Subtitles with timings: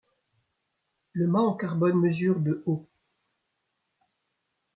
[1.13, 2.89] Le mât en carbone mesure de haut.